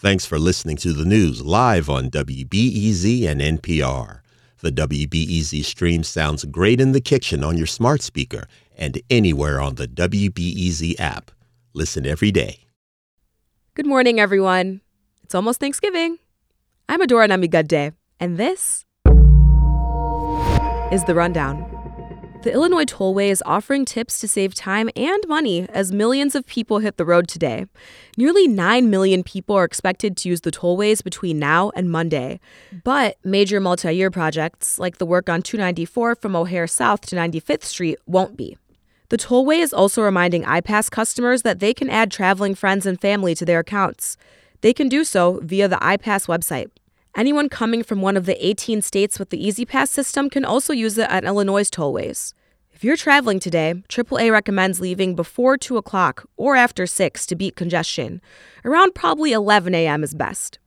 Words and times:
Thanks 0.00 0.24
for 0.24 0.38
listening 0.38 0.78
to 0.78 0.94
the 0.94 1.04
news 1.04 1.42
live 1.42 1.90
on 1.90 2.08
WBEZ 2.08 3.28
and 3.28 3.38
NPR. 3.38 4.20
The 4.60 4.72
WBEZ 4.72 5.62
stream 5.62 6.04
sounds 6.04 6.46
great 6.46 6.80
in 6.80 6.92
the 6.92 7.02
kitchen 7.02 7.44
on 7.44 7.58
your 7.58 7.66
smart 7.66 8.00
speaker 8.00 8.46
and 8.74 8.98
anywhere 9.10 9.60
on 9.60 9.74
the 9.74 9.86
WBEZ 9.86 10.98
app. 10.98 11.32
Listen 11.74 12.06
every 12.06 12.30
day. 12.30 12.60
Good 13.74 13.84
morning, 13.84 14.18
everyone. 14.18 14.80
It's 15.22 15.34
almost 15.34 15.60
Thanksgiving. 15.60 16.16
I'm 16.88 17.02
Adora 17.02 17.28
Namigadde, 17.28 17.92
and 18.18 18.38
this 18.38 18.86
is 20.90 21.04
The 21.04 21.14
Rundown. 21.14 21.79
The 22.42 22.54
Illinois 22.54 22.86
Tollway 22.86 23.28
is 23.28 23.42
offering 23.44 23.84
tips 23.84 24.18
to 24.20 24.26
save 24.26 24.54
time 24.54 24.88
and 24.96 25.22
money 25.28 25.68
as 25.68 25.92
millions 25.92 26.34
of 26.34 26.46
people 26.46 26.78
hit 26.78 26.96
the 26.96 27.04
road 27.04 27.28
today. 27.28 27.66
Nearly 28.16 28.48
9 28.48 28.88
million 28.88 29.22
people 29.22 29.56
are 29.56 29.64
expected 29.64 30.16
to 30.16 30.28
use 30.30 30.40
the 30.40 30.50
tollways 30.50 31.04
between 31.04 31.38
now 31.38 31.70
and 31.76 31.90
Monday. 31.90 32.40
But 32.82 33.18
major 33.22 33.60
multi 33.60 33.92
year 33.94 34.10
projects, 34.10 34.78
like 34.78 34.96
the 34.96 35.04
work 35.04 35.28
on 35.28 35.42
294 35.42 36.14
from 36.14 36.34
O'Hare 36.34 36.66
South 36.66 37.02
to 37.02 37.16
95th 37.16 37.64
Street, 37.64 37.98
won't 38.06 38.38
be. 38.38 38.56
The 39.10 39.18
tollway 39.18 39.58
is 39.58 39.74
also 39.74 40.00
reminding 40.00 40.44
iPass 40.44 40.90
customers 40.90 41.42
that 41.42 41.58
they 41.58 41.74
can 41.74 41.90
add 41.90 42.10
traveling 42.10 42.54
friends 42.54 42.86
and 42.86 42.98
family 42.98 43.34
to 43.34 43.44
their 43.44 43.58
accounts. 43.58 44.16
They 44.62 44.72
can 44.72 44.88
do 44.88 45.04
so 45.04 45.40
via 45.42 45.68
the 45.68 45.76
iPass 45.76 46.26
website. 46.26 46.70
Anyone 47.16 47.48
coming 47.48 47.82
from 47.82 48.02
one 48.02 48.16
of 48.16 48.24
the 48.24 48.46
18 48.46 48.82
states 48.82 49.18
with 49.18 49.30
the 49.30 49.46
E-ZPass 49.48 49.88
system 49.88 50.30
can 50.30 50.44
also 50.44 50.72
use 50.72 50.96
it 50.96 51.10
at 51.10 51.24
Illinois 51.24 51.68
tollways. 51.68 52.34
If 52.72 52.84
you're 52.84 52.96
traveling 52.96 53.40
today, 53.40 53.74
AAA 53.88 54.30
recommends 54.30 54.80
leaving 54.80 55.16
before 55.16 55.58
2 55.58 55.76
o'clock 55.76 56.28
or 56.36 56.54
after 56.54 56.86
6 56.86 57.26
to 57.26 57.34
beat 57.34 57.56
congestion. 57.56 58.22
Around 58.64 58.94
probably 58.94 59.32
11 59.32 59.74
a.m. 59.74 60.04
is 60.04 60.14
best. 60.14 60.60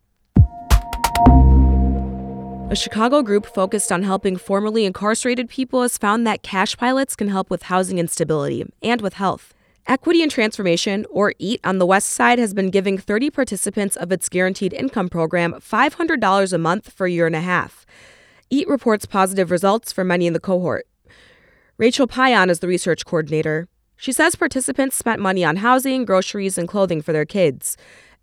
A 2.69 2.75
Chicago 2.75 3.21
group 3.21 3.45
focused 3.45 3.91
on 3.91 4.03
helping 4.03 4.35
formerly 4.35 4.83
incarcerated 4.83 5.47
people 5.47 5.81
has 5.81 5.97
found 5.97 6.27
that 6.27 6.43
cash 6.43 6.75
pilots 6.75 7.15
can 7.15 7.29
help 7.29 7.49
with 7.49 7.63
housing 7.63 7.99
instability 7.99 8.65
and 8.81 8.99
with 8.99 9.13
health. 9.13 9.53
Equity 9.85 10.21
and 10.21 10.31
Transformation, 10.31 11.05
or 11.09 11.33
EAT, 11.39 11.59
on 11.65 11.77
the 11.77 11.85
West 11.85 12.11
Side 12.11 12.39
has 12.39 12.53
been 12.53 12.69
giving 12.69 12.97
30 12.97 13.29
participants 13.29 13.97
of 13.97 14.13
its 14.13 14.29
guaranteed 14.29 14.71
income 14.71 15.09
program 15.09 15.53
$500 15.55 16.53
a 16.53 16.57
month 16.57 16.93
for 16.93 17.05
a 17.05 17.11
year 17.11 17.27
and 17.27 17.35
a 17.35 17.41
half. 17.41 17.85
EAT 18.49 18.69
reports 18.69 19.05
positive 19.05 19.51
results 19.51 19.91
for 19.91 20.05
many 20.05 20.25
in 20.25 20.31
the 20.31 20.39
cohort. 20.39 20.87
Rachel 21.77 22.07
Payan 22.07 22.49
is 22.49 22.59
the 22.59 22.67
research 22.67 23.05
coordinator. 23.05 23.67
She 23.97 24.13
says 24.13 24.35
participants 24.35 24.95
spent 24.95 25.19
money 25.21 25.43
on 25.43 25.57
housing, 25.57 26.05
groceries, 26.05 26.57
and 26.57 26.67
clothing 26.67 27.01
for 27.01 27.11
their 27.11 27.25
kids. 27.25 27.75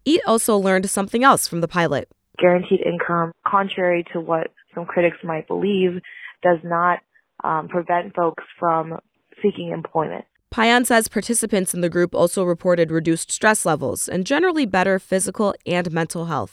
EAT 0.06 0.22
also 0.26 0.56
learned 0.56 0.88
something 0.88 1.22
else 1.22 1.46
from 1.46 1.60
the 1.60 1.68
pilot. 1.68 2.08
Guaranteed 2.38 2.80
income, 2.80 3.32
contrary 3.46 4.06
to 4.14 4.20
what 4.20 4.50
some 4.74 4.86
critics 4.86 5.18
might 5.22 5.46
believe, 5.46 6.00
does 6.42 6.58
not 6.64 7.00
um, 7.44 7.68
prevent 7.68 8.14
folks 8.14 8.44
from 8.58 8.98
seeking 9.42 9.72
employment. 9.72 10.24
Payan 10.50 10.84
says 10.84 11.06
participants 11.06 11.74
in 11.74 11.80
the 11.80 11.88
group 11.88 12.12
also 12.12 12.42
reported 12.42 12.90
reduced 12.90 13.30
stress 13.30 13.64
levels 13.64 14.08
and 14.08 14.26
generally 14.26 14.66
better 14.66 14.98
physical 14.98 15.54
and 15.64 15.92
mental 15.92 16.24
health. 16.24 16.52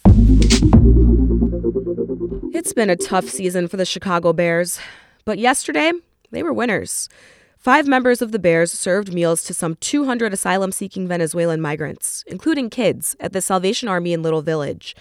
It's 2.53 2.73
been 2.73 2.91
a 2.91 2.95
tough 2.95 3.27
season 3.27 3.67
for 3.67 3.77
the 3.77 3.85
Chicago 3.85 4.33
Bears, 4.33 4.79
but 5.25 5.39
yesterday 5.39 5.91
they 6.29 6.43
were 6.43 6.53
winners. 6.53 7.09
Five 7.57 7.87
members 7.87 8.21
of 8.21 8.31
the 8.31 8.37
Bears 8.37 8.71
served 8.71 9.11
meals 9.11 9.43
to 9.45 9.53
some 9.55 9.75
200 9.77 10.31
asylum 10.31 10.71
seeking 10.71 11.07
Venezuelan 11.07 11.59
migrants, 11.59 12.23
including 12.27 12.69
kids, 12.69 13.15
at 13.19 13.33
the 13.33 13.41
Salvation 13.41 13.89
Army 13.89 14.13
in 14.13 14.21
Little 14.21 14.43
Village. 14.43 14.95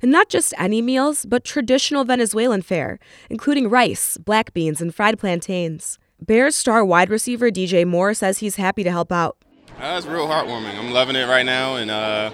And 0.00 0.10
not 0.10 0.30
just 0.30 0.54
any 0.56 0.80
meals, 0.80 1.26
but 1.26 1.44
traditional 1.44 2.04
Venezuelan 2.04 2.62
fare, 2.62 2.98
including 3.28 3.68
rice, 3.68 4.16
black 4.16 4.54
beans, 4.54 4.80
and 4.80 4.94
fried 4.94 5.18
plantains. 5.18 5.98
Bears 6.20 6.56
star 6.56 6.84
wide 6.84 7.10
receiver 7.10 7.50
DJ 7.50 7.86
Moore 7.86 8.12
says 8.12 8.38
he's 8.38 8.56
happy 8.56 8.82
to 8.82 8.90
help 8.90 9.12
out. 9.12 9.38
Uh, 9.80 9.94
it's 9.96 10.06
real 10.06 10.26
heartwarming. 10.26 10.76
I'm 10.76 10.90
loving 10.90 11.14
it 11.14 11.26
right 11.28 11.46
now, 11.46 11.76
and 11.76 11.90
uh, 11.90 12.30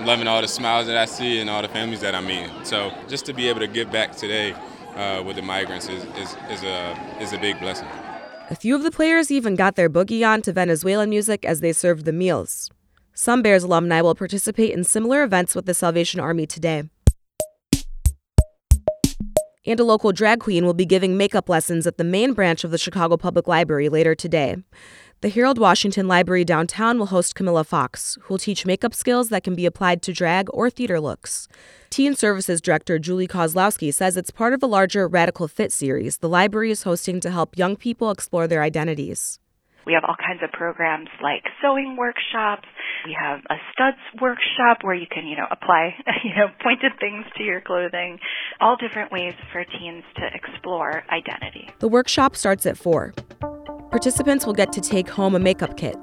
loving 0.00 0.26
all 0.26 0.40
the 0.40 0.48
smiles 0.48 0.86
that 0.86 0.96
I 0.96 1.04
see 1.04 1.38
and 1.38 1.50
all 1.50 1.60
the 1.60 1.68
families 1.68 2.00
that 2.00 2.14
I'm 2.14 2.28
in. 2.30 2.64
So 2.64 2.92
just 3.06 3.26
to 3.26 3.34
be 3.34 3.48
able 3.48 3.60
to 3.60 3.66
give 3.66 3.92
back 3.92 4.16
today 4.16 4.52
uh, 4.96 5.22
with 5.24 5.36
the 5.36 5.42
migrants 5.42 5.88
is, 5.88 6.02
is, 6.16 6.36
is, 6.50 6.62
a, 6.62 7.18
is 7.20 7.32
a 7.34 7.38
big 7.38 7.60
blessing. 7.60 7.88
A 8.50 8.56
few 8.56 8.74
of 8.74 8.82
the 8.82 8.90
players 8.90 9.30
even 9.30 9.54
got 9.54 9.76
their 9.76 9.90
boogie 9.90 10.26
on 10.26 10.40
to 10.42 10.52
Venezuelan 10.52 11.10
music 11.10 11.44
as 11.44 11.60
they 11.60 11.72
served 11.72 12.06
the 12.06 12.12
meals. 12.12 12.70
Some 13.12 13.42
Bears 13.42 13.62
alumni 13.62 14.00
will 14.00 14.14
participate 14.14 14.72
in 14.72 14.82
similar 14.82 15.22
events 15.22 15.54
with 15.54 15.66
the 15.66 15.74
Salvation 15.74 16.20
Army 16.20 16.46
today 16.46 16.84
and 19.66 19.80
a 19.80 19.84
local 19.84 20.12
drag 20.12 20.40
queen 20.40 20.64
will 20.64 20.74
be 20.74 20.86
giving 20.86 21.16
makeup 21.16 21.48
lessons 21.48 21.86
at 21.86 21.96
the 21.96 22.04
main 22.04 22.32
branch 22.32 22.64
of 22.64 22.70
the 22.70 22.78
Chicago 22.78 23.16
Public 23.16 23.48
Library 23.48 23.88
later 23.88 24.14
today. 24.14 24.56
The 25.20 25.30
Harold 25.30 25.58
Washington 25.58 26.06
Library 26.06 26.44
downtown 26.44 26.98
will 26.98 27.06
host 27.06 27.34
Camilla 27.34 27.64
Fox, 27.64 28.18
who 28.22 28.34
will 28.34 28.38
teach 28.38 28.66
makeup 28.66 28.92
skills 28.92 29.30
that 29.30 29.42
can 29.42 29.54
be 29.54 29.64
applied 29.64 30.02
to 30.02 30.12
drag 30.12 30.48
or 30.52 30.68
theater 30.68 31.00
looks. 31.00 31.48
Teen 31.88 32.14
Services 32.14 32.60
Director 32.60 32.98
Julie 32.98 33.26
Kozlowski 33.26 33.92
says 33.94 34.18
it's 34.18 34.30
part 34.30 34.52
of 34.52 34.62
a 34.62 34.66
larger 34.66 35.08
Radical 35.08 35.48
Fit 35.48 35.72
series 35.72 36.18
the 36.18 36.28
library 36.28 36.70
is 36.70 36.82
hosting 36.82 37.20
to 37.20 37.30
help 37.30 37.56
young 37.56 37.74
people 37.74 38.10
explore 38.10 38.46
their 38.46 38.62
identities. 38.62 39.38
We 39.86 39.92
have 39.92 40.04
all 40.04 40.16
kinds 40.16 40.42
of 40.42 40.50
programs 40.52 41.08
like 41.22 41.44
sewing 41.60 41.96
workshops. 41.96 42.68
We 43.04 43.14
have 43.20 43.40
a 43.50 43.56
studs 43.70 43.98
workshop 44.18 44.78
where 44.80 44.94
you 44.94 45.06
can, 45.10 45.26
you 45.26 45.36
know, 45.36 45.46
apply, 45.50 45.94
you 46.24 46.30
know, 46.34 46.48
pointed 46.62 46.92
things 46.98 47.26
to 47.36 47.42
your 47.42 47.60
clothing. 47.60 48.18
All 48.60 48.76
different 48.76 49.12
ways 49.12 49.34
for 49.52 49.62
teens 49.64 50.04
to 50.16 50.22
explore 50.32 51.04
identity. 51.10 51.68
The 51.80 51.88
workshop 51.88 52.34
starts 52.34 52.64
at 52.64 52.78
4. 52.78 53.12
Participants 53.90 54.46
will 54.46 54.54
get 54.54 54.72
to 54.72 54.80
take 54.80 55.08
home 55.08 55.34
a 55.34 55.38
makeup 55.38 55.76
kit. 55.76 55.96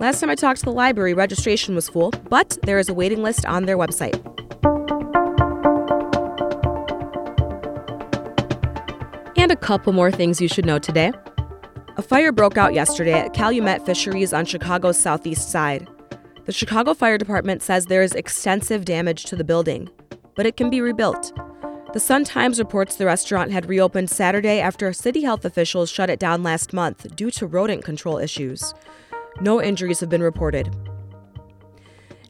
Last 0.00 0.18
time 0.18 0.28
I 0.28 0.34
talked 0.34 0.58
to 0.60 0.64
the 0.64 0.72
library, 0.72 1.14
registration 1.14 1.76
was 1.76 1.88
full, 1.88 2.10
but 2.28 2.58
there 2.64 2.80
is 2.80 2.88
a 2.88 2.94
waiting 2.94 3.22
list 3.22 3.46
on 3.46 3.66
their 3.66 3.78
website. 3.78 4.20
And 9.36 9.52
a 9.52 9.56
couple 9.56 9.92
more 9.92 10.10
things 10.10 10.40
you 10.40 10.48
should 10.48 10.66
know 10.66 10.80
today. 10.80 11.12
A 11.96 12.02
fire 12.02 12.32
broke 12.32 12.58
out 12.58 12.74
yesterday 12.74 13.12
at 13.12 13.32
Calumet 13.32 13.86
Fisheries 13.86 14.32
on 14.32 14.44
Chicago's 14.44 14.98
southeast 14.98 15.50
side. 15.50 15.88
The 16.46 16.52
Chicago 16.52 16.94
Fire 16.94 17.18
Department 17.18 17.60
says 17.60 17.86
there 17.86 18.04
is 18.04 18.12
extensive 18.12 18.84
damage 18.84 19.24
to 19.24 19.34
the 19.34 19.42
building, 19.42 19.88
but 20.36 20.46
it 20.46 20.56
can 20.56 20.70
be 20.70 20.80
rebuilt. 20.80 21.36
The 21.92 21.98
Sun 21.98 22.22
Times 22.22 22.60
reports 22.60 22.94
the 22.94 23.04
restaurant 23.04 23.50
had 23.50 23.68
reopened 23.68 24.10
Saturday 24.10 24.60
after 24.60 24.92
city 24.92 25.22
health 25.22 25.44
officials 25.44 25.90
shut 25.90 26.08
it 26.08 26.20
down 26.20 26.44
last 26.44 26.72
month 26.72 27.16
due 27.16 27.32
to 27.32 27.48
rodent 27.48 27.84
control 27.84 28.18
issues. 28.18 28.72
No 29.40 29.60
injuries 29.60 29.98
have 29.98 30.08
been 30.08 30.22
reported. 30.22 30.72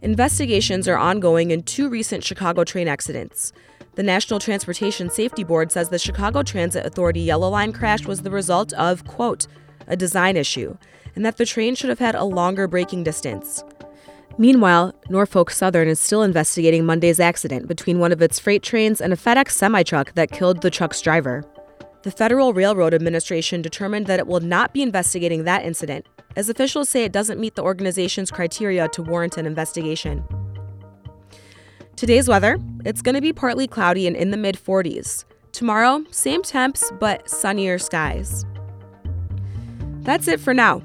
Investigations 0.00 0.88
are 0.88 0.96
ongoing 0.96 1.50
in 1.50 1.62
two 1.62 1.90
recent 1.90 2.24
Chicago 2.24 2.64
train 2.64 2.88
accidents. 2.88 3.52
The 3.96 4.02
National 4.02 4.40
Transportation 4.40 5.10
Safety 5.10 5.44
Board 5.44 5.70
says 5.70 5.90
the 5.90 5.98
Chicago 5.98 6.42
Transit 6.42 6.86
Authority 6.86 7.20
Yellow 7.20 7.50
Line 7.50 7.74
crash 7.74 8.06
was 8.06 8.22
the 8.22 8.30
result 8.30 8.72
of, 8.72 9.04
quote, 9.04 9.46
a 9.86 9.94
design 9.94 10.38
issue, 10.38 10.78
and 11.14 11.26
that 11.26 11.36
the 11.36 11.44
train 11.44 11.74
should 11.74 11.90
have 11.90 11.98
had 11.98 12.14
a 12.14 12.24
longer 12.24 12.66
braking 12.66 13.04
distance. 13.04 13.62
Meanwhile, 14.38 14.94
Norfolk 15.08 15.50
Southern 15.50 15.88
is 15.88 15.98
still 15.98 16.22
investigating 16.22 16.84
Monday's 16.84 17.20
accident 17.20 17.68
between 17.68 17.98
one 17.98 18.12
of 18.12 18.20
its 18.20 18.38
freight 18.38 18.62
trains 18.62 19.00
and 19.00 19.12
a 19.12 19.16
FedEx 19.16 19.52
semi 19.52 19.82
truck 19.82 20.12
that 20.14 20.30
killed 20.30 20.60
the 20.60 20.70
truck's 20.70 21.00
driver. 21.00 21.42
The 22.02 22.10
Federal 22.10 22.52
Railroad 22.52 22.92
Administration 22.92 23.62
determined 23.62 24.06
that 24.06 24.20
it 24.20 24.26
will 24.26 24.40
not 24.40 24.74
be 24.74 24.82
investigating 24.82 25.44
that 25.44 25.64
incident, 25.64 26.06
as 26.36 26.48
officials 26.50 26.88
say 26.88 27.04
it 27.04 27.12
doesn't 27.12 27.40
meet 27.40 27.54
the 27.54 27.62
organization's 27.62 28.30
criteria 28.30 28.88
to 28.88 29.02
warrant 29.02 29.38
an 29.38 29.46
investigation. 29.46 30.22
Today's 31.96 32.28
weather 32.28 32.58
it's 32.84 33.00
going 33.00 33.14
to 33.14 33.22
be 33.22 33.32
partly 33.32 33.66
cloudy 33.66 34.06
and 34.06 34.14
in 34.14 34.30
the 34.30 34.36
mid 34.36 34.56
40s. 34.56 35.24
Tomorrow, 35.52 36.04
same 36.10 36.42
temps, 36.42 36.92
but 37.00 37.28
sunnier 37.30 37.78
skies. 37.78 38.44
That's 40.02 40.28
it 40.28 40.38
for 40.38 40.52
now. 40.52 40.82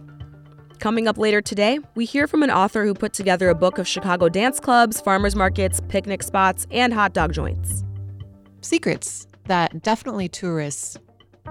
Coming 0.82 1.08
up 1.08 1.20
later 1.20 1.42
today, 1.42 1.78
we 1.94 2.06
hear 2.06 2.26
from 2.26 2.42
an 2.42 2.50
author 2.50 2.84
who 2.86 2.96
put 2.96 3.14
together 3.14 3.50
a 3.50 3.54
book 3.56 3.78
of 3.78 3.88
Chicago 3.88 4.30
dance 4.30 4.60
clubs, 4.60 5.00
farmers 5.00 5.36
markets, 5.36 5.80
picnic 5.90 6.24
spots, 6.24 6.66
and 6.72 6.92
hot 6.92 7.14
dog 7.14 7.34
joints. 7.34 7.84
Secrets 8.62 9.28
that 9.46 9.84
definitely 9.84 10.28
tourists 10.28 10.98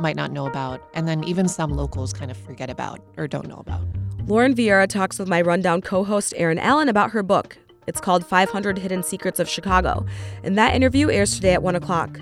might 0.00 0.17
not 0.17 0.32
know 0.32 0.47
about, 0.47 0.82
and 0.94 1.06
then 1.06 1.23
even 1.23 1.47
some 1.47 1.71
locals 1.71 2.12
kind 2.12 2.32
of 2.32 2.37
forget 2.38 2.71
about 2.71 2.99
or 3.17 3.29
don't 3.29 3.47
know 3.47 3.59
about. 3.65 3.82
Lauren 4.27 4.53
Viera 4.53 4.88
talks 4.88 5.17
with 5.17 5.29
my 5.29 5.41
rundown 5.41 5.81
co 5.81 6.03
host 6.03 6.35
Erin 6.37 6.59
Allen 6.59 6.88
about 6.88 7.12
her 7.12 7.23
book, 7.23 7.56
it's 7.87 8.00
called 8.00 8.26
500 8.26 8.79
Hidden 8.79 9.05
Secrets 9.05 9.38
of 9.38 9.49
Chicago, 9.49 10.05
and 10.43 10.59
that 10.59 10.75
interview 10.75 11.09
airs 11.09 11.37
today 11.37 11.53
at 11.53 11.62
1 11.62 11.76
o'clock. 11.76 12.19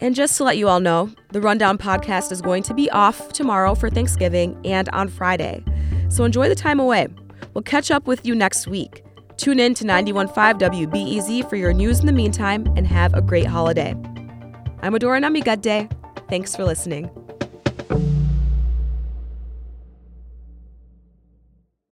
And 0.00 0.14
just 0.14 0.36
to 0.36 0.44
let 0.44 0.56
you 0.56 0.68
all 0.68 0.80
know, 0.80 1.10
the 1.32 1.40
Rundown 1.40 1.76
podcast 1.76 2.30
is 2.30 2.40
going 2.40 2.62
to 2.64 2.74
be 2.74 2.88
off 2.90 3.32
tomorrow 3.32 3.74
for 3.74 3.90
Thanksgiving 3.90 4.58
and 4.64 4.88
on 4.90 5.08
Friday. 5.08 5.64
So 6.08 6.24
enjoy 6.24 6.48
the 6.48 6.54
time 6.54 6.78
away. 6.78 7.08
We'll 7.54 7.62
catch 7.62 7.90
up 7.90 8.06
with 8.06 8.24
you 8.24 8.34
next 8.34 8.68
week. 8.68 9.04
Tune 9.36 9.60
in 9.60 9.74
to 9.74 9.84
91.5 9.84 10.32
WBEZ 10.58 11.48
for 11.48 11.56
your 11.56 11.72
news 11.72 12.00
in 12.00 12.06
the 12.06 12.12
meantime 12.12 12.66
and 12.76 12.86
have 12.86 13.14
a 13.14 13.20
great 13.20 13.46
holiday. 13.46 13.90
I'm 14.82 14.94
Adora 14.94 15.20
Namigadde. 15.20 15.90
Thanks 16.28 16.54
for 16.54 16.64
listening. 16.64 17.10